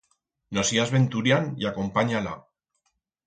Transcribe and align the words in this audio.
No 0.57 0.63
sías 0.69 0.91
veturián 0.95 1.53
y 1.59 1.67
acompanya-la. 1.67 2.33